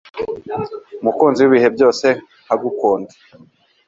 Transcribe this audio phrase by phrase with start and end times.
[1.01, 2.07] umukunzi wibihe byose
[2.45, 3.13] nkagukunda